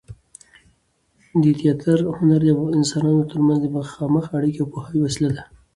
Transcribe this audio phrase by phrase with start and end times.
[1.43, 5.43] د تياتر هنر د انسانانو تر منځ د مخامخ اړیکې او پوهاوي وسیله ده.